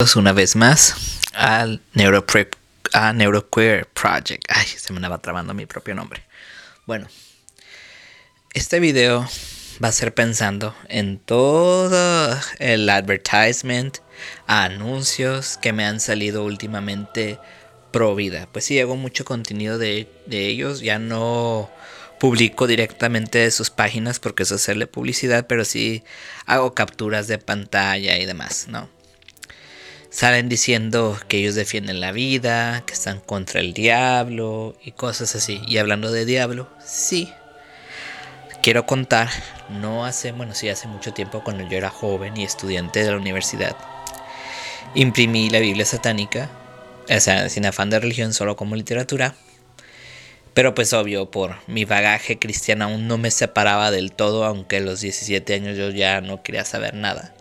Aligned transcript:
una 0.00 0.32
vez 0.32 0.56
más 0.56 0.94
al 1.34 1.82
a 2.92 3.12
Neuroqueer 3.12 3.86
Project. 3.86 4.44
Ay, 4.48 4.66
se 4.66 4.94
me 4.94 4.96
andaba 4.96 5.18
trabando 5.18 5.52
mi 5.52 5.66
propio 5.66 5.94
nombre. 5.94 6.22
Bueno, 6.86 7.06
este 8.54 8.80
video 8.80 9.28
va 9.82 9.88
a 9.88 9.92
ser 9.92 10.14
pensando 10.14 10.74
en 10.88 11.18
todo 11.18 12.34
el 12.58 12.88
advertisement, 12.88 13.98
anuncios 14.46 15.58
que 15.58 15.74
me 15.74 15.84
han 15.84 16.00
salido 16.00 16.44
últimamente 16.44 17.38
pro 17.92 18.14
vida. 18.14 18.48
Pues 18.50 18.64
sí, 18.64 18.80
hago 18.80 18.96
mucho 18.96 19.26
contenido 19.26 19.76
de, 19.76 20.10
de 20.24 20.46
ellos. 20.46 20.80
Ya 20.80 20.98
no 20.98 21.70
publico 22.18 22.66
directamente 22.66 23.40
de 23.40 23.50
sus 23.50 23.68
páginas 23.68 24.18
porque 24.18 24.44
es 24.44 24.52
hacerle 24.52 24.86
publicidad, 24.86 25.46
pero 25.46 25.66
sí 25.66 26.04
hago 26.46 26.72
capturas 26.74 27.28
de 27.28 27.36
pantalla 27.36 28.18
y 28.18 28.24
demás, 28.24 28.66
¿no? 28.68 28.88
Salen 30.10 30.48
diciendo 30.48 31.18
que 31.28 31.38
ellos 31.38 31.54
defienden 31.54 32.00
la 32.00 32.12
vida, 32.12 32.82
que 32.84 32.94
están 32.94 33.20
contra 33.20 33.60
el 33.60 33.72
diablo 33.72 34.76
y 34.84 34.92
cosas 34.92 35.34
así. 35.36 35.62
Y 35.66 35.78
hablando 35.78 36.10
de 36.12 36.24
diablo, 36.24 36.68
sí. 36.84 37.32
Quiero 38.62 38.84
contar, 38.84 39.30
no 39.70 40.04
hace, 40.04 40.32
bueno, 40.32 40.54
sí, 40.54 40.68
hace 40.68 40.86
mucho 40.86 41.14
tiempo 41.14 41.42
cuando 41.42 41.66
yo 41.66 41.78
era 41.78 41.88
joven 41.88 42.36
y 42.36 42.44
estudiante 42.44 43.02
de 43.02 43.10
la 43.10 43.16
universidad, 43.16 43.74
imprimí 44.94 45.48
la 45.48 45.60
Biblia 45.60 45.86
satánica, 45.86 46.50
o 47.08 47.20
sea, 47.20 47.48
sin 47.48 47.64
afán 47.64 47.88
de 47.88 48.00
religión, 48.00 48.34
solo 48.34 48.56
como 48.56 48.76
literatura. 48.76 49.34
Pero 50.52 50.74
pues 50.74 50.92
obvio, 50.92 51.30
por 51.30 51.56
mi 51.68 51.86
bagaje 51.86 52.38
cristiano 52.38 52.84
aún 52.84 53.06
no 53.08 53.16
me 53.16 53.30
separaba 53.30 53.90
del 53.90 54.12
todo, 54.12 54.44
aunque 54.44 54.78
a 54.78 54.80
los 54.80 55.00
17 55.00 55.54
años 55.54 55.78
yo 55.78 55.88
ya 55.90 56.20
no 56.20 56.42
quería 56.42 56.64
saber 56.66 56.92
nada 56.94 57.32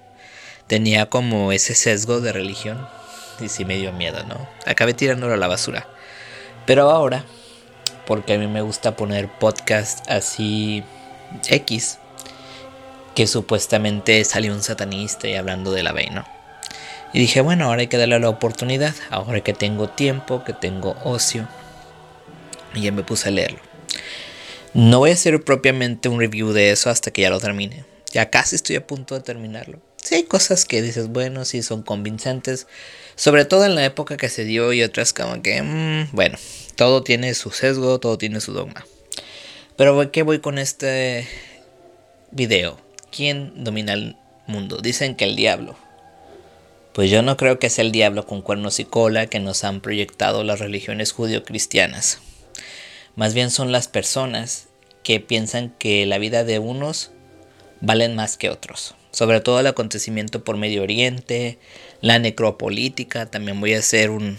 tenía 0.69 1.07
como 1.07 1.51
ese 1.51 1.73
sesgo 1.73 2.21
de 2.21 2.31
religión 2.31 2.87
y 3.41 3.49
sí 3.49 3.65
me 3.65 3.77
dio 3.77 3.91
miedo, 3.91 4.23
¿no? 4.25 4.47
Acabé 4.67 4.93
tirándolo 4.93 5.33
a 5.33 5.37
la 5.37 5.47
basura. 5.47 5.87
Pero 6.67 6.91
ahora, 6.91 7.25
porque 8.05 8.33
a 8.33 8.37
mí 8.37 8.45
me 8.45 8.61
gusta 8.61 8.95
poner 8.95 9.29
podcast 9.39 10.07
así 10.09 10.83
X, 11.49 11.97
que 13.15 13.25
supuestamente 13.25 14.23
salió 14.23 14.53
un 14.53 14.61
satanista 14.61 15.27
y 15.27 15.35
hablando 15.35 15.71
de 15.71 15.81
la 15.81 15.91
¿no? 15.91 16.23
Y 17.13 17.19
dije, 17.19 17.41
bueno, 17.41 17.65
ahora 17.65 17.81
hay 17.81 17.87
que 17.87 17.97
darle 17.97 18.19
la 18.19 18.29
oportunidad, 18.29 18.93
ahora 19.09 19.41
que 19.41 19.53
tengo 19.53 19.89
tiempo, 19.89 20.43
que 20.43 20.53
tengo 20.53 20.95
ocio. 21.03 21.47
Y 22.75 22.81
ya 22.81 22.91
me 22.91 23.01
puse 23.01 23.29
a 23.29 23.31
leerlo. 23.31 23.59
No 24.75 24.99
voy 24.99 25.09
a 25.09 25.13
hacer 25.13 25.43
propiamente 25.43 26.09
un 26.09 26.19
review 26.19 26.51
de 26.53 26.69
eso 26.69 26.91
hasta 26.91 27.09
que 27.09 27.23
ya 27.23 27.31
lo 27.31 27.39
termine. 27.39 27.85
Ya 28.11 28.29
casi 28.29 28.55
estoy 28.55 28.75
a 28.75 28.85
punto 28.85 29.15
de 29.15 29.21
terminarlo. 29.21 29.88
Sí 30.03 30.15
hay 30.15 30.23
cosas 30.23 30.65
que 30.65 30.81
dices, 30.81 31.09
bueno, 31.09 31.45
sí 31.45 31.61
son 31.61 31.83
convincentes. 31.83 32.67
Sobre 33.15 33.45
todo 33.45 33.65
en 33.65 33.75
la 33.75 33.83
época 33.85 34.17
que 34.17 34.29
se 34.29 34.45
dio 34.45 34.71
y 34.71 34.81
otras 34.81 35.13
como 35.13 35.41
que, 35.41 35.61
mm, 35.61 36.09
bueno, 36.13 36.37
todo 36.75 37.03
tiene 37.03 37.33
su 37.33 37.51
sesgo, 37.51 37.99
todo 37.99 38.17
tiene 38.17 38.39
su 38.39 38.53
dogma. 38.53 38.85
Pero 39.75 40.11
¿qué 40.11 40.23
voy 40.23 40.39
con 40.39 40.57
este 40.57 41.27
video? 42.31 42.79
¿Quién 43.11 43.63
domina 43.63 43.93
el 43.93 44.15
mundo? 44.47 44.77
Dicen 44.77 45.15
que 45.15 45.25
el 45.25 45.35
diablo. 45.35 45.77
Pues 46.93 47.11
yo 47.11 47.21
no 47.21 47.37
creo 47.37 47.59
que 47.59 47.69
sea 47.69 47.83
el 47.83 47.91
diablo 47.91 48.25
con 48.25 48.41
cuernos 48.41 48.79
y 48.79 48.85
cola 48.85 49.27
que 49.27 49.39
nos 49.39 49.63
han 49.63 49.81
proyectado 49.81 50.43
las 50.43 50.59
religiones 50.59 51.11
judio-cristianas. 51.11 52.19
Más 53.15 53.33
bien 53.33 53.51
son 53.51 53.71
las 53.71 53.87
personas 53.87 54.67
que 55.03 55.19
piensan 55.19 55.73
que 55.77 56.05
la 56.05 56.17
vida 56.17 56.43
de 56.43 56.59
unos 56.59 57.11
valen 57.81 58.15
más 58.15 58.37
que 58.37 58.49
otros 58.49 58.95
sobre 59.11 59.41
todo 59.41 59.59
el 59.59 59.67
acontecimiento 59.67 60.43
por 60.43 60.57
Medio 60.57 60.83
Oriente, 60.83 61.57
la 62.01 62.19
necropolítica, 62.19 63.25
también 63.25 63.59
voy 63.59 63.73
a 63.73 63.79
hacer 63.79 64.09
un, 64.09 64.37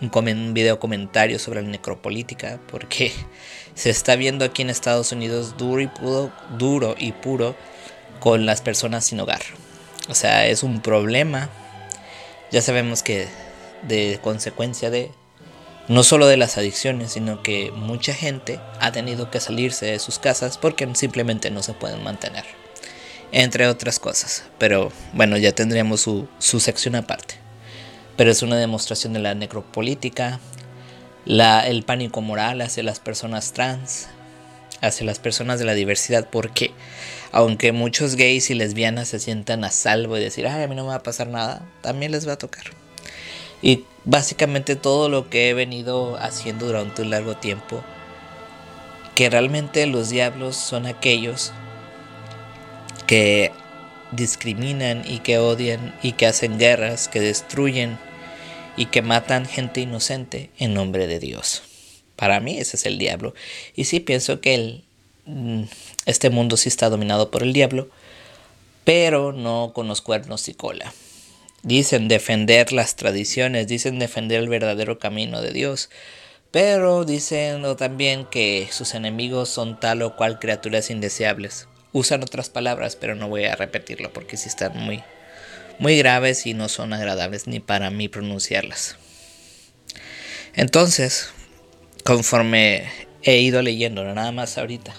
un, 0.00 0.54
video 0.54 0.78
comentario 0.78 1.38
sobre 1.38 1.62
la 1.62 1.68
necropolítica, 1.68 2.58
porque 2.70 3.12
se 3.74 3.90
está 3.90 4.16
viendo 4.16 4.44
aquí 4.44 4.62
en 4.62 4.70
Estados 4.70 5.12
Unidos 5.12 5.56
duro 5.56 5.80
y 5.80 5.86
puro, 5.88 6.32
duro 6.56 6.94
y 6.98 7.12
puro 7.12 7.54
con 8.20 8.46
las 8.46 8.62
personas 8.62 9.04
sin 9.04 9.20
hogar. 9.20 9.42
O 10.08 10.14
sea, 10.14 10.46
es 10.46 10.62
un 10.62 10.80
problema. 10.80 11.50
Ya 12.50 12.62
sabemos 12.62 13.02
que 13.02 13.28
de 13.82 14.18
consecuencia 14.22 14.90
de 14.90 15.10
no 15.86 16.02
solo 16.02 16.26
de 16.26 16.36
las 16.36 16.58
adicciones, 16.58 17.12
sino 17.12 17.42
que 17.42 17.70
mucha 17.72 18.14
gente 18.14 18.58
ha 18.80 18.90
tenido 18.90 19.30
que 19.30 19.40
salirse 19.40 19.86
de 19.86 19.98
sus 19.98 20.18
casas 20.18 20.58
porque 20.58 20.88
simplemente 20.94 21.50
no 21.50 21.62
se 21.62 21.74
pueden 21.74 22.02
mantener 22.02 22.44
entre 23.32 23.66
otras 23.66 23.98
cosas. 23.98 24.44
Pero 24.58 24.92
bueno, 25.12 25.36
ya 25.36 25.52
tendríamos 25.52 26.00
su, 26.00 26.28
sección 26.38 26.94
aparte. 26.94 27.36
Pero 28.16 28.30
es 28.30 28.42
una 28.42 28.56
demostración 28.56 29.12
de 29.12 29.20
la 29.20 29.34
necropolítica, 29.34 30.40
la, 31.24 31.66
el 31.66 31.84
pánico 31.84 32.20
moral 32.20 32.60
hacia 32.60 32.82
las 32.82 33.00
personas 33.00 33.52
trans, 33.52 34.08
hacia 34.80 35.06
las 35.06 35.18
personas 35.18 35.58
de 35.58 35.64
la 35.64 35.74
diversidad, 35.74 36.28
porque 36.30 36.72
aunque 37.30 37.72
muchos 37.72 38.16
gays 38.16 38.50
y 38.50 38.54
lesbianas 38.54 39.08
se 39.08 39.18
sientan 39.18 39.64
a 39.64 39.70
salvo 39.70 40.16
y 40.16 40.20
decir, 40.20 40.46
ay, 40.46 40.62
a 40.62 40.66
mí 40.68 40.74
no 40.74 40.84
me 40.84 40.90
va 40.90 40.96
a 40.96 41.02
pasar 41.02 41.28
nada, 41.28 41.62
también 41.82 42.12
les 42.12 42.26
va 42.26 42.32
a 42.32 42.38
tocar. 42.38 42.64
Y 43.60 43.84
básicamente 44.04 44.76
todo 44.76 45.08
lo 45.08 45.28
que 45.28 45.50
he 45.50 45.54
venido 45.54 46.16
haciendo 46.16 46.66
durante 46.66 47.02
un 47.02 47.10
largo 47.10 47.36
tiempo, 47.36 47.82
que 49.14 49.30
realmente 49.30 49.86
los 49.86 50.10
diablos 50.10 50.56
son 50.56 50.86
aquellos 50.86 51.52
que 53.08 53.52
discriminan 54.12 55.02
y 55.06 55.20
que 55.20 55.38
odian 55.38 55.94
y 56.02 56.12
que 56.12 56.26
hacen 56.26 56.58
guerras, 56.58 57.08
que 57.08 57.20
destruyen 57.20 57.98
y 58.76 58.86
que 58.86 59.02
matan 59.02 59.46
gente 59.46 59.80
inocente 59.80 60.50
en 60.58 60.74
nombre 60.74 61.06
de 61.06 61.18
Dios. 61.18 61.62
Para 62.16 62.38
mí 62.38 62.58
ese 62.58 62.76
es 62.76 62.84
el 62.84 62.98
diablo. 62.98 63.34
Y 63.74 63.84
sí 63.84 64.00
pienso 64.00 64.40
que 64.42 64.54
el, 64.54 64.84
mm, 65.24 65.62
este 66.04 66.28
mundo 66.28 66.56
sí 66.58 66.68
está 66.68 66.90
dominado 66.90 67.30
por 67.30 67.42
el 67.42 67.54
diablo, 67.54 67.88
pero 68.84 69.32
no 69.32 69.72
con 69.74 69.88
los 69.88 70.02
cuernos 70.02 70.46
y 70.48 70.54
cola. 70.54 70.92
Dicen 71.62 72.08
defender 72.08 72.72
las 72.72 72.94
tradiciones, 72.94 73.68
dicen 73.68 73.98
defender 73.98 74.40
el 74.40 74.48
verdadero 74.50 74.98
camino 74.98 75.40
de 75.40 75.52
Dios, 75.52 75.88
pero 76.50 77.04
dicen 77.06 77.64
también 77.78 78.26
que 78.26 78.68
sus 78.70 78.94
enemigos 78.94 79.48
son 79.48 79.80
tal 79.80 80.02
o 80.02 80.14
cual 80.14 80.38
criaturas 80.38 80.90
indeseables 80.90 81.68
usan 81.98 82.22
otras 82.22 82.48
palabras, 82.48 82.96
pero 82.96 83.14
no 83.14 83.28
voy 83.28 83.44
a 83.44 83.56
repetirlo 83.56 84.12
porque 84.12 84.36
sí 84.36 84.48
están 84.48 84.76
muy, 84.76 85.02
muy 85.78 85.98
graves 85.98 86.46
y 86.46 86.54
no 86.54 86.68
son 86.68 86.92
agradables 86.92 87.46
ni 87.46 87.60
para 87.60 87.90
mí 87.90 88.08
pronunciarlas. 88.08 88.96
Entonces, 90.54 91.30
conforme 92.04 92.84
he 93.22 93.38
ido 93.38 93.62
leyendo, 93.62 94.04
nada 94.04 94.32
más 94.32 94.58
ahorita, 94.58 94.94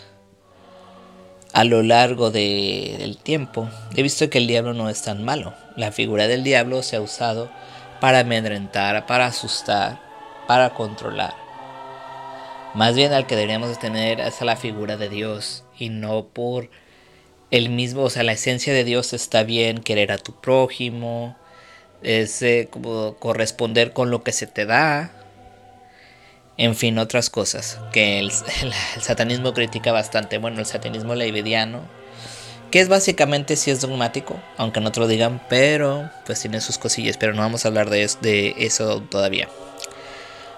a 1.54 1.64
lo 1.64 1.82
largo 1.82 2.32
del 2.32 3.18
tiempo, 3.18 3.70
he 3.96 4.04
visto 4.04 4.30
que 4.30 4.38
el 4.38 4.48
diablo 4.48 4.74
no 4.74 4.90
es 4.90 5.02
tan 5.02 5.24
malo. 5.24 5.56
La 5.76 5.92
figura 5.92 6.28
del 6.28 6.44
diablo 6.44 6.84
se 6.84 6.96
ha 6.96 7.02
usado 7.02 7.52
para 8.00 8.20
amedrentar, 8.20 9.06
para 9.08 9.26
asustar, 9.26 10.00
para 10.48 10.74
controlar. 10.74 11.34
Más 12.76 12.96
bien 12.96 13.14
al 13.14 13.26
que 13.26 13.36
deberíamos 13.36 13.80
tener 13.80 14.20
es 14.20 14.42
a 14.42 14.46
la 14.46 14.56
figura 14.56 14.96
de 14.96 15.10
Dios 15.10 15.64
y 15.78 15.90
no 15.90 16.28
por 16.28 16.70
el 17.52 17.70
mismo, 17.70 18.04
o 18.04 18.10
sea, 18.10 18.24
la 18.24 18.34
esencia 18.34 18.74
de 18.74 18.84
Dios 18.84 19.14
está 19.14 19.44
bien, 19.44 19.80
querer 19.80 20.12
a 20.12 20.18
tu 20.18 20.34
prójimo, 20.34 21.36
es 22.02 22.42
eh, 22.42 22.68
como 22.70 23.16
corresponder 23.16 23.94
con 23.94 24.12
lo 24.12 24.24
que 24.24 24.32
se 24.32 24.48
te 24.48 24.66
da, 24.66 25.12
en 26.58 26.76
fin, 26.76 27.00
otras 27.00 27.30
cosas 27.30 27.80
que 27.92 28.20
el, 28.20 28.32
satanismo 29.02 29.54
critica 29.54 29.92
bastante. 29.92 30.38
Bueno, 30.38 30.60
el 30.60 30.66
satanismo 30.66 31.16
leividiano, 31.16 31.82
que 32.70 32.82
es 32.82 32.90
básicamente 32.90 33.56
si 33.56 33.72
es 33.72 33.82
dogmático, 33.82 34.40
aunque 34.58 34.82
no 34.82 34.92
te 34.92 35.00
lo 35.00 35.08
digan, 35.08 35.42
pero 35.50 36.10
pues 36.26 36.42
tiene 36.42 36.62
sus 36.62 36.78
cosillas, 36.78 37.18
pero 37.18 37.34
no 37.34 37.42
vamos 37.42 37.66
a 37.66 37.70
hablar 37.70 37.90
de 37.90 38.10
de 38.22 38.56
eso 38.58 39.02
todavía. 39.02 39.48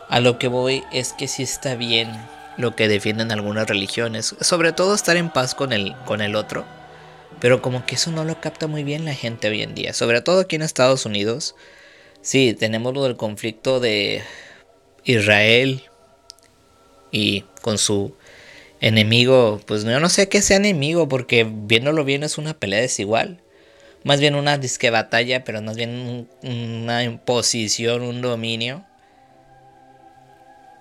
A 0.09 0.19
lo 0.19 0.39
que 0.39 0.47
voy 0.47 0.83
es 0.91 1.13
que 1.13 1.27
sí 1.27 1.43
está 1.43 1.75
bien 1.75 2.11
lo 2.57 2.75
que 2.75 2.87
defienden 2.89 3.31
algunas 3.31 3.67
religiones, 3.67 4.35
sobre 4.41 4.73
todo 4.73 4.93
estar 4.93 5.15
en 5.15 5.29
paz 5.29 5.55
con 5.55 5.71
el, 5.71 5.95
con 6.05 6.21
el 6.21 6.35
otro 6.35 6.65
pero 7.39 7.61
como 7.61 7.85
que 7.85 7.95
eso 7.95 8.11
no 8.11 8.23
lo 8.23 8.39
capta 8.41 8.67
muy 8.67 8.83
bien 8.83 9.05
la 9.05 9.13
gente 9.13 9.49
hoy 9.49 9.61
en 9.61 9.73
día. 9.75 9.93
Sobre 9.93 10.21
todo 10.21 10.41
aquí 10.41 10.55
en 10.55 10.61
Estados 10.61 11.05
Unidos. 11.05 11.55
Sí, 12.21 12.53
tenemos 12.53 12.93
lo 12.93 13.03
del 13.03 13.17
conflicto 13.17 13.79
de 13.79 14.21
Israel 15.03 15.83
y 17.11 17.45
con 17.61 17.77
su 17.77 18.15
enemigo. 18.79 19.59
Pues 19.65 19.83
yo 19.83 19.99
no 19.99 20.09
sé 20.09 20.29
qué 20.29 20.41
sea 20.41 20.57
enemigo 20.57 21.07
porque 21.07 21.47
viéndolo 21.49 22.03
bien 22.03 22.23
es 22.23 22.37
una 22.37 22.53
pelea 22.53 22.81
desigual. 22.81 23.41
Más 24.03 24.19
bien 24.19 24.35
una 24.35 24.57
disque 24.57 24.89
batalla, 24.89 25.43
pero 25.43 25.61
más 25.61 25.77
bien 25.77 26.27
una 26.43 27.03
imposición, 27.03 28.01
un 28.01 28.21
dominio. 28.21 28.85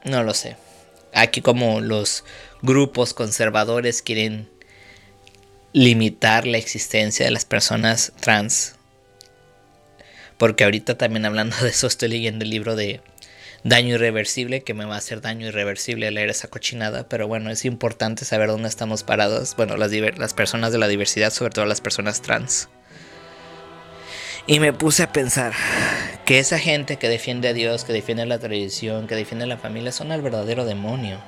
No 0.05 0.23
lo 0.23 0.32
sé. 0.32 0.56
Aquí 1.12 1.43
como 1.43 1.81
los 1.81 2.25
grupos 2.62 3.14
conservadores 3.14 4.00
quieren 4.00 4.49
limitar 5.72 6.46
la 6.46 6.58
existencia 6.58 7.25
de 7.25 7.31
las 7.31 7.44
personas 7.44 8.12
trans 8.20 8.75
Porque 10.38 10.64
ahorita 10.64 10.99
también 10.99 11.26
hablando 11.26 11.56
de 11.62 11.69
eso 11.69 11.87
estoy 11.87 12.08
leyendo 12.08 12.44
el 12.44 12.50
libro 12.50 12.76
de 12.76 13.00
Daño 13.62 13.96
Irreversible, 13.96 14.62
que 14.62 14.72
me 14.72 14.87
va 14.87 14.94
a 14.94 14.99
hacer 14.99 15.20
daño 15.20 15.46
irreversible 15.46 16.11
leer 16.11 16.31
esa 16.31 16.49
cochinada. 16.49 17.08
Pero 17.08 17.28
bueno, 17.28 17.50
es 17.50 17.67
importante 17.67 18.25
saber 18.25 18.49
dónde 18.49 18.69
estamos 18.69 19.02
parados. 19.02 19.55
Bueno, 19.55 19.76
las, 19.76 19.93
las 19.93 20.32
personas 20.32 20.72
de 20.72 20.78
la 20.78 20.88
diversidad, 20.88 21.31
sobre 21.31 21.50
todo 21.50 21.67
las 21.67 21.82
personas 21.82 22.22
trans. 22.22 22.70
Y 24.46 24.61
me 24.61 24.72
puse 24.72 25.02
a 25.02 25.12
pensar 25.12 25.52
que 26.25 26.38
esa 26.38 26.58
gente 26.58 26.96
que 26.96 27.11
defiende 27.11 27.49
a 27.49 27.52
Dios, 27.52 27.84
que 27.84 27.93
defiende 27.93 28.25
la 28.25 28.38
tradición, 28.38 29.06
que 29.06 29.14
defiende 29.14 29.44
a 29.44 29.49
la 29.49 29.58
familia, 29.58 29.93
son 29.93 30.11
el 30.11 30.22
verdadero 30.22 30.64
demonio. 30.64 31.20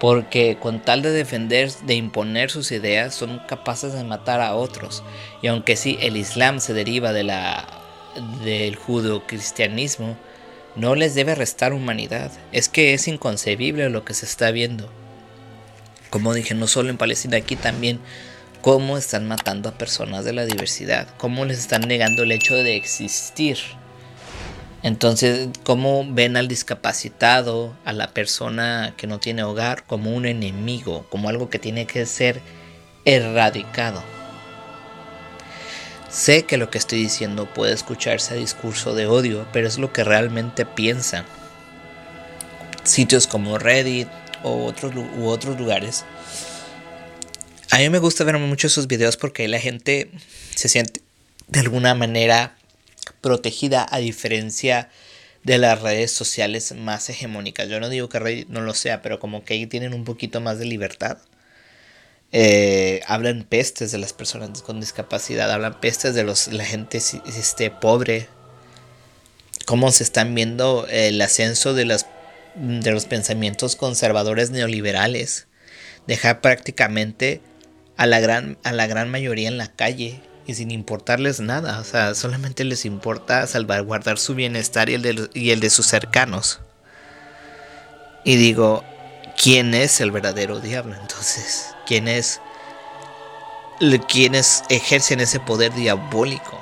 Porque 0.00 0.56
con 0.58 0.80
tal 0.80 1.02
de 1.02 1.10
defender, 1.10 1.70
de 1.86 1.94
imponer 1.94 2.50
sus 2.50 2.72
ideas, 2.72 3.14
son 3.14 3.40
capaces 3.46 3.92
de 3.92 4.02
matar 4.02 4.40
a 4.40 4.54
otros. 4.54 5.04
Y 5.42 5.48
aunque 5.48 5.76
sí, 5.76 5.98
el 6.00 6.16
Islam 6.16 6.58
se 6.58 6.72
deriva 6.72 7.12
de 7.12 7.22
la, 7.22 7.68
del 8.42 8.76
judo-cristianismo, 8.76 10.16
no 10.74 10.94
les 10.94 11.14
debe 11.14 11.34
restar 11.34 11.72
humanidad. 11.72 12.32
Es 12.50 12.68
que 12.68 12.94
es 12.94 13.08
inconcebible 13.08 13.90
lo 13.90 14.04
que 14.04 14.14
se 14.14 14.26
está 14.26 14.50
viendo. 14.50 14.90
Como 16.08 16.34
dije, 16.34 16.54
no 16.54 16.66
solo 16.66 16.90
en 16.90 16.98
Palestina, 16.98 17.36
aquí 17.36 17.54
también 17.54 18.00
cómo 18.62 18.98
están 18.98 19.28
matando 19.28 19.68
a 19.68 19.78
personas 19.78 20.24
de 20.24 20.32
la 20.32 20.44
diversidad, 20.44 21.08
cómo 21.16 21.44
les 21.44 21.58
están 21.58 21.82
negando 21.82 22.22
el 22.22 22.32
hecho 22.32 22.56
de 22.56 22.76
existir. 22.76 23.58
Entonces, 24.82 25.48
cómo 25.62 26.06
ven 26.08 26.36
al 26.36 26.48
discapacitado, 26.48 27.76
a 27.84 27.92
la 27.92 28.14
persona 28.14 28.94
que 28.96 29.06
no 29.06 29.20
tiene 29.20 29.42
hogar, 29.42 29.84
como 29.84 30.14
un 30.14 30.26
enemigo, 30.26 31.06
como 31.10 31.28
algo 31.28 31.50
que 31.50 31.58
tiene 31.58 31.86
que 31.86 32.06
ser 32.06 32.40
erradicado. 33.04 34.02
Sé 36.08 36.44
que 36.44 36.56
lo 36.56 36.70
que 36.70 36.78
estoy 36.78 37.02
diciendo 37.02 37.46
puede 37.46 37.72
escucharse 37.72 38.34
a 38.34 38.36
discurso 38.36 38.94
de 38.94 39.06
odio, 39.06 39.46
pero 39.52 39.68
es 39.68 39.78
lo 39.78 39.92
que 39.92 40.02
realmente 40.02 40.66
piensan. 40.66 41.24
Sitios 42.82 43.26
como 43.26 43.58
Reddit 43.58 44.08
o 44.42 44.64
otros, 44.64 44.92
u 44.94 45.26
otros 45.26 45.58
lugares 45.58 46.04
a 47.70 47.78
mí 47.78 47.88
me 47.88 47.98
gusta 47.98 48.24
ver 48.24 48.36
mucho 48.38 48.66
esos 48.66 48.88
videos 48.88 49.16
porque 49.16 49.46
la 49.46 49.60
gente 49.60 50.10
se 50.54 50.68
siente 50.68 51.00
de 51.46 51.60
alguna 51.60 51.94
manera 51.94 52.56
protegida 53.20 53.86
a 53.90 53.98
diferencia 53.98 54.88
de 55.42 55.58
las 55.58 55.80
redes 55.80 56.10
sociales 56.10 56.74
más 56.76 57.08
hegemónicas. 57.08 57.68
Yo 57.68 57.80
no 57.80 57.88
digo 57.88 58.08
que 58.08 58.18
Reddit 58.18 58.48
no 58.48 58.60
lo 58.60 58.74
sea, 58.74 59.02
pero 59.02 59.18
como 59.18 59.44
que 59.44 59.54
ahí 59.54 59.66
tienen 59.66 59.94
un 59.94 60.04
poquito 60.04 60.40
más 60.40 60.58
de 60.58 60.66
libertad. 60.66 61.18
Eh, 62.32 63.00
hablan 63.06 63.44
pestes 63.44 63.90
de 63.90 63.98
las 63.98 64.12
personas 64.12 64.62
con 64.62 64.80
discapacidad, 64.80 65.50
hablan 65.50 65.80
pestes 65.80 66.14
de 66.14 66.22
los, 66.24 66.48
la 66.48 66.64
gente 66.64 66.98
este, 66.98 67.70
pobre. 67.70 68.28
Cómo 69.66 69.90
se 69.92 70.02
están 70.02 70.34
viendo 70.34 70.86
el 70.88 71.20
ascenso 71.20 71.74
de, 71.74 71.84
las, 71.84 72.06
de 72.54 72.90
los 72.90 73.06
pensamientos 73.06 73.76
conservadores 73.76 74.50
neoliberales. 74.50 75.46
Dejar 76.06 76.40
prácticamente 76.40 77.40
a 77.96 78.06
la 78.06 78.20
gran, 78.20 78.58
a 78.64 78.72
la 78.72 78.86
gran 78.86 79.10
mayoría 79.10 79.48
en 79.48 79.58
la 79.58 79.68
calle 79.68 80.20
y 80.46 80.54
sin 80.54 80.70
importarles 80.70 81.40
nada. 81.40 81.80
O 81.80 81.84
sea, 81.84 82.14
solamente 82.14 82.64
les 82.64 82.84
importa 82.84 83.46
salvaguardar 83.46 84.18
su 84.18 84.34
bienestar 84.34 84.88
y 84.88 84.94
el 84.94 85.02
de, 85.02 85.30
y 85.34 85.50
el 85.50 85.60
de 85.60 85.70
sus 85.70 85.86
cercanos. 85.86 86.60
Y 88.24 88.36
digo, 88.36 88.84
¿quién 89.40 89.74
es 89.74 90.00
el 90.00 90.10
verdadero 90.10 90.60
diablo 90.60 90.94
entonces? 90.94 91.74
¿Quién 91.86 92.08
es 92.08 92.40
quienes 94.08 94.62
ejercen 94.68 95.20
ese 95.20 95.40
poder 95.40 95.72
diabólico 95.74 96.58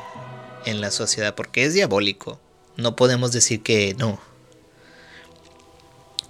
en 0.64 0.80
la 0.80 0.90
sociedad? 0.90 1.34
Porque 1.34 1.64
es 1.64 1.74
diabólico. 1.74 2.40
No 2.76 2.94
podemos 2.94 3.32
decir 3.32 3.62
que 3.62 3.94
no. 3.98 4.20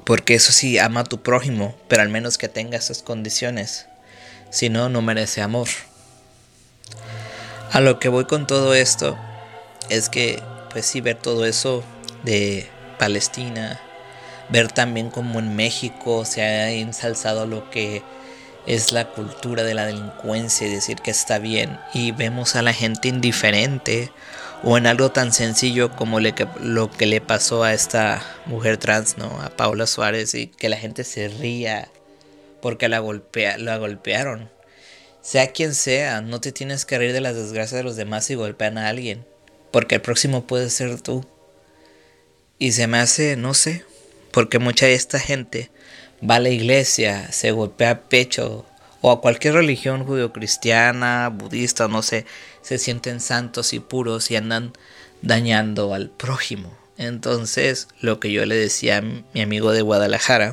Porque 0.04 0.34
eso 0.34 0.52
sí, 0.52 0.78
ama 0.78 1.00
a 1.00 1.04
tu 1.04 1.22
prójimo, 1.22 1.76
pero 1.86 2.00
al 2.00 2.08
menos 2.08 2.38
que 2.38 2.48
tenga 2.48 2.78
esas 2.78 3.02
condiciones. 3.02 3.86
Si 4.50 4.70
no, 4.70 4.88
no 4.88 5.02
merece 5.02 5.42
amor. 5.42 5.68
A 7.70 7.80
lo 7.80 7.98
que 7.98 8.08
voy 8.08 8.24
con 8.24 8.46
todo 8.46 8.74
esto 8.74 9.18
es 9.90 10.08
que, 10.08 10.42
pues 10.70 10.86
sí, 10.86 11.00
ver 11.00 11.16
todo 11.16 11.44
eso 11.44 11.84
de 12.22 12.66
Palestina, 12.98 13.80
ver 14.48 14.72
también 14.72 15.10
como 15.10 15.38
en 15.38 15.54
México 15.54 16.24
se 16.24 16.42
ha 16.42 16.70
ensalzado 16.70 17.46
lo 17.46 17.68
que 17.70 18.02
es 18.66 18.92
la 18.92 19.10
cultura 19.10 19.64
de 19.64 19.74
la 19.74 19.86
delincuencia 19.86 20.66
y 20.66 20.70
decir 20.70 20.98
que 20.98 21.10
está 21.10 21.38
bien 21.38 21.78
y 21.94 22.12
vemos 22.12 22.54
a 22.56 22.62
la 22.62 22.72
gente 22.72 23.08
indiferente 23.08 24.10
o 24.62 24.76
en 24.76 24.86
algo 24.86 25.10
tan 25.10 25.32
sencillo 25.32 25.90
como 25.94 26.20
lo 26.20 26.90
que 26.90 27.06
le 27.06 27.20
pasó 27.20 27.64
a 27.64 27.72
esta 27.72 28.22
mujer 28.46 28.76
trans, 28.78 29.16
¿no? 29.16 29.40
A 29.42 29.50
Paula 29.50 29.86
Suárez 29.86 30.34
y 30.34 30.48
que 30.48 30.68
la 30.68 30.76
gente 30.76 31.04
se 31.04 31.28
ría 31.28 31.88
porque 32.60 32.88
la, 32.88 32.98
golpea, 32.98 33.56
la 33.58 33.76
golpearon. 33.78 34.50
Sea 35.22 35.52
quien 35.52 35.74
sea, 35.74 36.20
no 36.20 36.40
te 36.40 36.52
tienes 36.52 36.84
que 36.84 36.98
reír 36.98 37.12
de 37.12 37.20
las 37.20 37.36
desgracias 37.36 37.78
de 37.78 37.84
los 37.84 37.96
demás 37.96 38.24
si 38.24 38.34
golpean 38.34 38.78
a 38.78 38.88
alguien, 38.88 39.26
porque 39.70 39.96
el 39.96 40.00
próximo 40.00 40.46
puede 40.46 40.70
ser 40.70 41.00
tú. 41.00 41.26
Y 42.58 42.72
se 42.72 42.86
me 42.86 42.98
hace, 42.98 43.36
no 43.36 43.54
sé, 43.54 43.84
porque 44.32 44.58
mucha 44.58 44.86
de 44.86 44.94
esta 44.94 45.18
gente 45.18 45.70
va 46.28 46.36
a 46.36 46.40
la 46.40 46.48
iglesia, 46.48 47.30
se 47.32 47.50
golpea 47.50 48.08
pecho, 48.08 48.64
o 49.00 49.12
a 49.12 49.20
cualquier 49.20 49.54
religión 49.54 50.04
judio-cristiana, 50.04 51.28
budista, 51.28 51.88
no 51.88 52.02
sé, 52.02 52.26
se 52.62 52.78
sienten 52.78 53.20
santos 53.20 53.72
y 53.72 53.80
puros 53.80 54.30
y 54.30 54.36
andan 54.36 54.72
dañando 55.22 55.94
al 55.94 56.10
prójimo. 56.10 56.76
Entonces, 56.96 57.88
lo 58.00 58.18
que 58.18 58.32
yo 58.32 58.44
le 58.44 58.56
decía 58.56 58.98
a 58.98 59.02
mi 59.02 59.40
amigo 59.40 59.72
de 59.72 59.82
Guadalajara, 59.82 60.52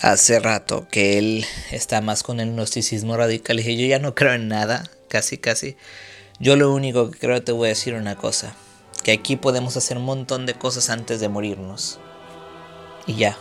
hace 0.00 0.40
rato 0.40 0.86
que 0.90 1.18
él 1.18 1.44
está 1.70 2.00
más 2.00 2.22
con 2.22 2.40
el 2.40 2.52
gnosticismo 2.52 3.16
radical. 3.16 3.58
Y 3.58 3.62
dije, 3.62 3.76
yo 3.76 3.86
ya 3.86 3.98
no 3.98 4.14
creo 4.14 4.32
en 4.32 4.48
nada, 4.48 4.90
casi, 5.08 5.38
casi. 5.38 5.76
Yo 6.38 6.56
lo 6.56 6.72
único 6.72 7.10
que 7.10 7.18
creo, 7.18 7.42
te 7.42 7.52
voy 7.52 7.66
a 7.66 7.70
decir 7.70 7.94
una 7.94 8.16
cosa, 8.16 8.54
que 9.02 9.12
aquí 9.12 9.36
podemos 9.36 9.76
hacer 9.76 9.98
un 9.98 10.04
montón 10.04 10.46
de 10.46 10.54
cosas 10.54 10.90
antes 10.90 11.20
de 11.20 11.28
morirnos. 11.28 11.98
Y 13.06 13.16
ya. 13.16 13.36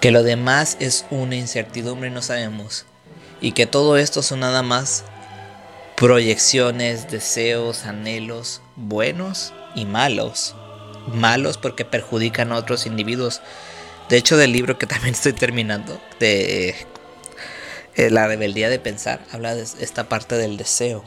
Que 0.00 0.12
lo 0.12 0.22
demás 0.22 0.76
es 0.80 1.04
una 1.10 1.36
incertidumbre, 1.36 2.10
no 2.10 2.22
sabemos. 2.22 2.86
Y 3.40 3.52
que 3.52 3.66
todo 3.66 3.96
esto 3.96 4.22
son 4.22 4.40
nada 4.40 4.62
más 4.62 5.04
proyecciones, 5.96 7.10
deseos, 7.10 7.84
anhelos, 7.84 8.62
buenos 8.76 9.52
y 9.74 9.84
malos. 9.84 10.54
Malos 11.12 11.58
porque 11.58 11.84
perjudican 11.84 12.52
a 12.52 12.56
otros 12.56 12.86
individuos 12.86 13.42
de 14.10 14.16
hecho, 14.16 14.36
del 14.36 14.52
libro 14.52 14.76
que 14.76 14.86
también 14.86 15.14
estoy 15.14 15.32
terminando, 15.32 16.00
de 16.18 16.74
eh, 17.94 18.10
La 18.10 18.26
rebeldía 18.26 18.68
de 18.68 18.78
pensar, 18.78 19.24
habla 19.32 19.54
de 19.54 19.62
esta 19.62 20.08
parte 20.08 20.36
del 20.36 20.56
deseo. 20.56 21.04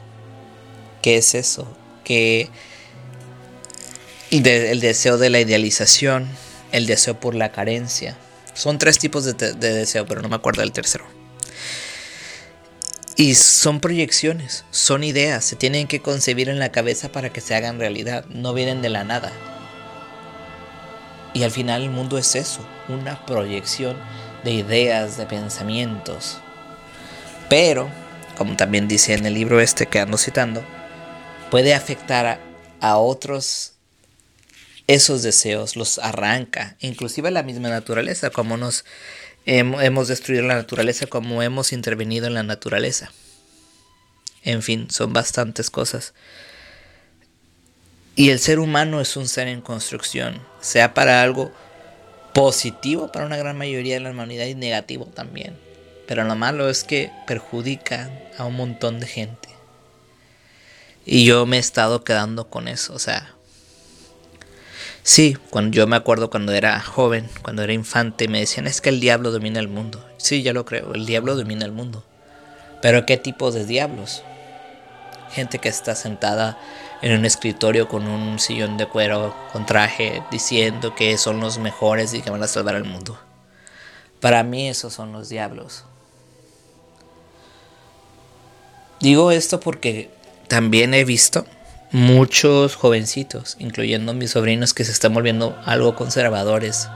¿Qué 1.02 1.18
es 1.18 1.34
eso? 1.34 1.68
Que 2.02 2.48
el 4.30 4.80
deseo 4.80 5.18
de 5.18 5.30
la 5.30 5.38
idealización, 5.38 6.28
el 6.72 6.86
deseo 6.86 7.20
por 7.20 7.34
la 7.34 7.52
carencia. 7.52 8.16
Son 8.54 8.78
tres 8.78 8.98
tipos 8.98 9.24
de, 9.24 9.34
de 9.34 9.74
deseo, 9.74 10.06
pero 10.06 10.22
no 10.22 10.28
me 10.28 10.36
acuerdo 10.36 10.62
del 10.62 10.72
tercero. 10.72 11.04
Y 13.16 13.34
son 13.34 13.80
proyecciones, 13.80 14.64
son 14.70 15.04
ideas, 15.04 15.44
se 15.44 15.56
tienen 15.56 15.86
que 15.86 16.00
concebir 16.00 16.48
en 16.48 16.58
la 16.58 16.72
cabeza 16.72 17.12
para 17.12 17.32
que 17.32 17.40
se 17.40 17.54
hagan 17.54 17.78
realidad, 17.78 18.24
no 18.30 18.54
vienen 18.54 18.82
de 18.82 18.88
la 18.88 19.04
nada. 19.04 19.30
Y 21.34 21.42
al 21.42 21.50
final 21.50 21.82
el 21.82 21.90
mundo 21.90 22.16
es 22.16 22.36
eso, 22.36 22.66
una 22.88 23.26
proyección 23.26 23.96
de 24.44 24.52
ideas, 24.52 25.16
de 25.16 25.26
pensamientos. 25.26 26.38
Pero, 27.50 27.90
como 28.38 28.56
también 28.56 28.86
dice 28.86 29.14
en 29.14 29.26
el 29.26 29.34
libro 29.34 29.60
este 29.60 29.86
que 29.86 29.98
ando 29.98 30.16
citando, 30.16 30.64
puede 31.50 31.74
afectar 31.74 32.40
a, 32.80 32.96
otros 32.98 33.72
esos 34.86 35.22
deseos, 35.22 35.76
los 35.76 35.98
arranca, 35.98 36.76
inclusive 36.80 37.30
la 37.30 37.42
misma 37.42 37.68
naturaleza, 37.68 38.30
como 38.30 38.56
nos 38.56 38.84
hemos 39.46 40.08
destruido 40.08 40.42
la 40.44 40.54
naturaleza, 40.54 41.06
como 41.06 41.42
hemos 41.42 41.72
intervenido 41.72 42.26
en 42.26 42.34
la 42.34 42.42
naturaleza. 42.42 43.10
En 44.42 44.62
fin, 44.62 44.88
son 44.90 45.12
bastantes 45.12 45.70
cosas. 45.70 46.12
Y 48.16 48.30
el 48.30 48.38
ser 48.38 48.60
humano 48.60 49.00
es 49.00 49.16
un 49.16 49.26
ser 49.26 49.48
en 49.48 49.60
construcción, 49.60 50.40
sea 50.60 50.94
para 50.94 51.22
algo 51.22 51.52
positivo 52.34 53.10
para 53.12 53.26
una 53.26 53.36
gran 53.36 53.56
mayoría 53.56 53.94
de 53.94 54.00
la 54.00 54.10
humanidad 54.10 54.46
y 54.46 54.54
negativo 54.54 55.06
también. 55.06 55.56
Pero 56.06 56.24
lo 56.24 56.34
malo 56.34 56.68
es 56.68 56.84
que 56.84 57.10
perjudica 57.26 58.10
a 58.36 58.44
un 58.44 58.56
montón 58.56 59.00
de 59.00 59.06
gente. 59.06 59.48
Y 61.06 61.24
yo 61.24 61.46
me 61.46 61.56
he 61.56 61.60
estado 61.60 62.02
quedando 62.02 62.48
con 62.48 62.66
eso, 62.66 62.94
o 62.94 62.98
sea, 62.98 63.34
sí, 65.02 65.36
cuando 65.50 65.76
yo 65.76 65.86
me 65.86 65.96
acuerdo 65.96 66.30
cuando 66.30 66.52
era 66.52 66.80
joven, 66.80 67.28
cuando 67.42 67.62
era 67.62 67.72
infante, 67.72 68.26
me 68.26 68.40
decían 68.40 68.66
es 68.66 68.80
que 68.80 68.88
el 68.88 69.00
diablo 69.00 69.30
domina 69.30 69.60
el 69.60 69.68
mundo. 69.68 70.04
Sí, 70.16 70.42
ya 70.42 70.52
lo 70.52 70.64
creo, 70.64 70.94
el 70.94 71.06
diablo 71.06 71.36
domina 71.36 71.64
el 71.64 71.72
mundo. 71.72 72.04
Pero 72.80 73.06
¿qué 73.06 73.16
tipo 73.16 73.50
de 73.50 73.64
diablos? 73.64 74.22
Gente 75.30 75.58
que 75.58 75.68
está 75.68 75.94
sentada 75.94 76.58
en 77.02 77.18
un 77.18 77.24
escritorio 77.24 77.88
con 77.88 78.06
un 78.06 78.38
sillón 78.38 78.76
de 78.76 78.86
cuero, 78.86 79.34
con 79.52 79.66
traje, 79.66 80.22
diciendo 80.30 80.94
que 80.94 81.16
son 81.18 81.40
los 81.40 81.58
mejores 81.58 82.14
y 82.14 82.22
que 82.22 82.30
van 82.30 82.42
a 82.42 82.48
salvar 82.48 82.74
al 82.76 82.84
mundo. 82.84 83.18
Para 84.20 84.42
mí 84.42 84.68
esos 84.68 84.92
son 84.92 85.12
los 85.12 85.28
diablos. 85.28 85.84
Digo 89.00 89.30
esto 89.30 89.60
porque 89.60 90.10
también 90.48 90.94
he 90.94 91.04
visto 91.04 91.44
muchos 91.90 92.74
jovencitos, 92.74 93.56
incluyendo 93.58 94.14
mis 94.14 94.30
sobrinos, 94.30 94.72
que 94.72 94.84
se 94.84 94.92
están 94.92 95.14
volviendo 95.14 95.58
algo 95.64 95.94
conservadores 95.94 96.88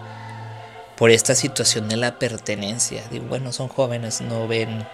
por 0.97 1.11
esta 1.11 1.35
situación 1.35 1.89
de 1.89 1.97
la 1.97 2.19
pertenencia. 2.19 3.05
Digo, 3.11 3.27
bueno, 3.27 3.53
son 3.53 3.69
jóvenes, 3.69 4.21
no 4.21 4.49
ven 4.49 4.87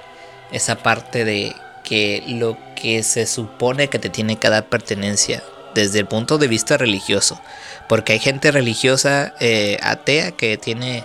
esa 0.53 0.83
parte 0.83 1.25
de 1.25 1.55
que 1.85 2.25
lo 2.27 2.59
que 2.75 3.03
se 3.05 3.27
supone 3.27 3.89
que 3.89 4.01
te 4.01 4.09
tiene 4.09 4.37
que 4.37 4.51
dar 4.51 4.69
pertenencia 4.69 5.45
desde 5.75 6.01
el 6.01 6.07
punto 6.07 6.39
de 6.39 6.49
vista 6.49 6.77
religioso. 6.77 7.41
Porque 7.89 8.15
hay 8.15 8.19
gente 8.19 8.51
religiosa 8.51 9.35
eh, 9.41 9.79
atea 9.83 10.33
que 10.33 10.57
tiene 10.57 11.05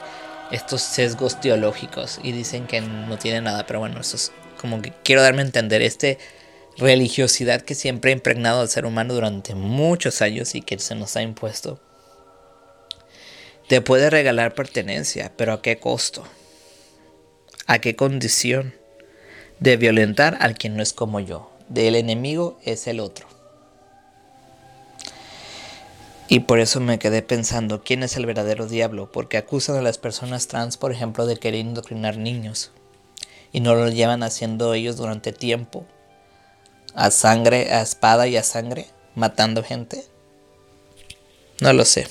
estos 0.51 0.81
sesgos 0.81 1.39
teológicos 1.39 2.19
y 2.23 2.31
dicen 2.31 2.65
que 2.65 2.81
no 2.81 3.17
tiene 3.17 3.41
nada. 3.41 3.67
Pero 3.67 3.79
bueno, 3.79 3.99
eso 3.99 4.15
es 4.15 4.31
como 4.59 4.81
que 4.81 4.93
quiero 5.03 5.21
darme 5.21 5.41
a 5.41 5.45
entender. 5.45 5.81
Este 5.81 6.17
religiosidad 6.77 7.61
que 7.61 7.75
siempre 7.75 8.11
ha 8.11 8.13
impregnado 8.13 8.61
al 8.61 8.69
ser 8.69 8.85
humano 8.85 9.13
durante 9.13 9.53
muchos 9.53 10.21
años 10.21 10.55
y 10.55 10.61
que 10.61 10.79
se 10.79 10.95
nos 10.95 11.15
ha 11.17 11.21
impuesto. 11.21 11.79
Te 13.67 13.81
puede 13.81 14.09
regalar 14.09 14.55
pertenencia, 14.55 15.33
pero 15.35 15.53
¿a 15.53 15.61
qué 15.61 15.77
costo? 15.77 16.23
¿A 17.67 17.79
qué 17.79 17.95
condición? 17.95 18.78
De 19.59 19.77
violentar 19.77 20.37
al 20.39 20.57
quien 20.57 20.75
no 20.75 20.83
es 20.83 20.93
como 20.93 21.19
yo. 21.19 21.51
Del 21.67 21.95
enemigo 21.95 22.57
es 22.63 22.87
el 22.87 22.99
otro. 22.99 23.27
Y 26.27 26.41
por 26.41 26.59
eso 26.59 26.79
me 26.79 26.99
quedé 26.99 27.23
pensando, 27.23 27.81
¿quién 27.83 28.03
es 28.03 28.15
el 28.15 28.27
verdadero 28.27 28.67
diablo? 28.67 29.11
Porque 29.11 29.37
acusan 29.37 29.75
a 29.77 29.81
las 29.81 29.97
personas 29.97 30.47
trans, 30.47 30.77
por 30.77 30.91
ejemplo, 30.91 31.25
de 31.25 31.37
querer 31.37 31.61
indoctrinar 31.61 32.17
niños. 32.17 32.71
Y 33.51 33.61
no 33.61 33.73
lo 33.73 33.89
llevan 33.89 34.21
haciendo 34.21 34.75
ellos 34.75 34.95
durante 34.97 35.31
tiempo. 35.31 35.85
A 36.93 37.09
sangre, 37.09 37.73
a 37.73 37.81
espada 37.81 38.27
y 38.27 38.37
a 38.37 38.43
sangre, 38.43 38.85
matando 39.15 39.63
gente. 39.63 40.05
No 41.61 41.73
lo 41.73 41.83
sé. 41.83 42.07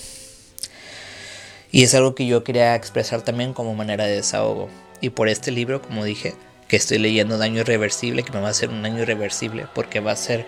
Y 1.70 1.84
es 1.84 1.94
algo 1.94 2.16
que 2.16 2.26
yo 2.26 2.42
quería 2.42 2.74
expresar 2.74 3.22
también 3.22 3.52
como 3.52 3.74
manera 3.74 4.04
de 4.04 4.16
desahogo. 4.16 4.68
Y 5.00 5.10
por 5.10 5.28
este 5.28 5.52
libro, 5.52 5.80
como 5.80 6.02
dije, 6.02 6.34
que 6.68 6.76
estoy 6.76 6.98
leyendo 6.98 7.38
Daño 7.38 7.60
Irreversible, 7.62 8.22
que 8.22 8.32
me 8.32 8.40
va 8.40 8.48
a 8.48 8.50
hacer 8.50 8.68
un 8.68 8.82
daño 8.82 9.02
irreversible, 9.02 9.66
porque 9.74 10.00
va 10.00 10.12
a 10.12 10.16
ser 10.16 10.46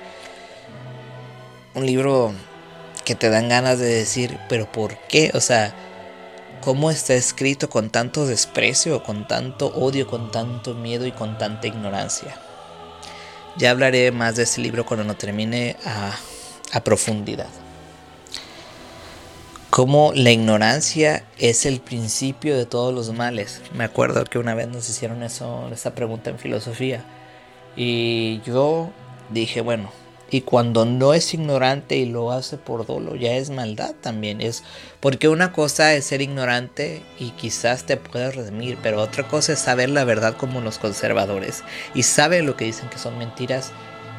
un 1.74 1.86
libro 1.86 2.32
que 3.04 3.14
te 3.14 3.30
dan 3.30 3.48
ganas 3.48 3.78
de 3.78 3.86
decir, 3.86 4.38
pero 4.48 4.70
¿por 4.70 4.96
qué? 5.08 5.30
O 5.34 5.40
sea, 5.40 5.74
¿cómo 6.60 6.90
está 6.90 7.14
escrito 7.14 7.70
con 7.70 7.90
tanto 7.90 8.26
desprecio, 8.26 9.02
con 9.02 9.26
tanto 9.26 9.68
odio, 9.68 10.06
con 10.06 10.30
tanto 10.30 10.74
miedo 10.74 11.06
y 11.06 11.12
con 11.12 11.38
tanta 11.38 11.66
ignorancia? 11.66 12.36
Ya 13.56 13.70
hablaré 13.70 14.12
más 14.12 14.36
de 14.36 14.44
ese 14.44 14.60
libro 14.60 14.84
cuando 14.84 15.04
lo 15.04 15.14
termine 15.14 15.76
a, 15.84 16.14
a 16.72 16.84
profundidad 16.84 17.48
cómo 19.70 20.12
la 20.16 20.32
ignorancia 20.32 21.24
es 21.38 21.64
el 21.64 21.80
principio 21.80 22.56
de 22.56 22.66
todos 22.66 22.92
los 22.92 23.12
males. 23.14 23.62
Me 23.72 23.84
acuerdo 23.84 24.24
que 24.24 24.38
una 24.38 24.54
vez 24.54 24.68
nos 24.68 24.88
hicieron 24.90 25.22
eso, 25.22 25.68
esa 25.72 25.94
pregunta 25.94 26.30
en 26.30 26.38
filosofía. 26.38 27.04
Y 27.76 28.40
yo 28.40 28.90
dije, 29.30 29.60
bueno, 29.60 29.92
y 30.28 30.42
cuando 30.42 30.84
no 30.84 31.14
es 31.14 31.32
ignorante 31.34 31.96
y 31.96 32.04
lo 32.04 32.32
hace 32.32 32.56
por 32.56 32.84
dolo, 32.84 33.14
ya 33.14 33.32
es 33.34 33.50
maldad 33.50 33.94
también. 34.00 34.40
Es 34.40 34.64
porque 34.98 35.28
una 35.28 35.52
cosa 35.52 35.94
es 35.94 36.04
ser 36.04 36.20
ignorante 36.20 37.02
y 37.18 37.30
quizás 37.30 37.84
te 37.84 37.96
puedas 37.96 38.34
redimir, 38.34 38.76
pero 38.82 39.00
otra 39.00 39.28
cosa 39.28 39.52
es 39.52 39.60
saber 39.60 39.88
la 39.90 40.04
verdad 40.04 40.36
como 40.36 40.60
los 40.60 40.78
conservadores 40.78 41.62
y 41.94 42.02
saben 42.02 42.44
lo 42.44 42.56
que 42.56 42.64
dicen 42.64 42.88
que 42.88 42.98
son 42.98 43.18
mentiras 43.18 43.70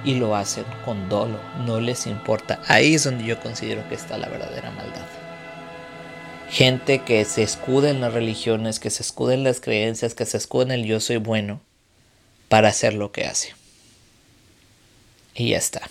y 0.04 0.16
lo 0.16 0.36
hacen 0.36 0.66
con 0.86 1.10
dolo, 1.10 1.40
no 1.66 1.80
les 1.80 2.08
importa. 2.08 2.62
Ahí 2.68 2.96
es 2.96 3.04
donde 3.04 3.26
yo 3.26 3.40
considero 3.40 3.88
que 3.90 3.96
está 3.96 4.18
la 4.18 4.30
verdadera 4.30 4.72
maldad 4.72 5.21
gente 6.52 7.00
que 7.00 7.24
se 7.24 7.44
escuda 7.44 7.90
en 7.90 8.02
las 8.02 8.14
religiones, 8.14 8.82
que 8.82 8.90
se 8.90 9.04
escuda 9.04 9.34
en 9.34 9.44
las 9.44 9.62
creencias, 9.62 10.14
que 10.14 10.26
se 10.26 10.36
escuda 10.36 10.66
en 10.66 10.72
el 10.72 10.86
yo 10.86 11.00
soy 11.00 11.16
bueno 11.16 11.62
para 12.50 12.68
hacer 12.68 12.94
lo 12.94 13.14
que 13.14 13.24
hace. 13.24 13.56
Y 15.34 15.52
ya 15.52 15.58
está. 15.58 15.82